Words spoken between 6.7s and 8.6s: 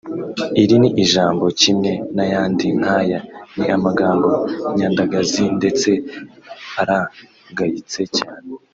aragayitse cyane